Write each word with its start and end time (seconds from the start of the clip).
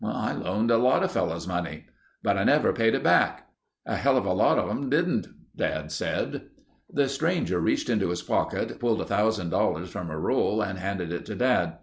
"I 0.03 0.33
loaned 0.33 0.71
a 0.71 0.79
lotta 0.79 1.07
fellows 1.07 1.47
money." 1.47 1.85
"But 2.23 2.35
I 2.35 2.43
never 2.43 2.73
paid 2.73 2.95
it 2.95 3.03
back." 3.03 3.47
"A 3.85 3.93
helluva 3.97 4.33
lot 4.35 4.57
of 4.57 4.67
'em 4.67 4.89
didn't," 4.89 5.27
Dad 5.55 5.91
said. 5.91 6.41
The 6.91 7.07
stranger 7.07 7.59
reached 7.59 7.87
into 7.87 8.09
his 8.09 8.23
pocket, 8.23 8.79
pulled 8.79 8.99
$1000 9.01 9.89
from 9.91 10.09
a 10.09 10.17
roll 10.17 10.59
and 10.59 10.79
handed 10.79 11.13
it 11.13 11.27
to 11.27 11.35
Dad. 11.35 11.75